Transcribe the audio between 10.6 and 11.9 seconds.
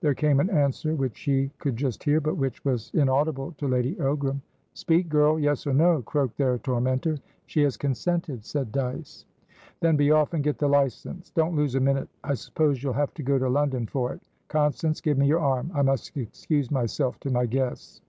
license! Don't lose a